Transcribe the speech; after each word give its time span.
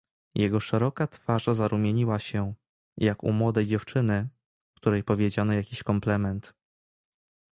"Jego 0.35 0.59
szeroka 0.59 1.07
twarz 1.07 1.45
zarumieniła 1.45 2.19
się, 2.19 2.53
jak 2.97 3.23
u 3.23 3.31
młodej 3.31 3.65
dziewczyny, 3.67 4.29
której 4.77 5.03
powiedziano 5.03 5.53
jakiś 5.53 5.83
komplement." 5.83 6.53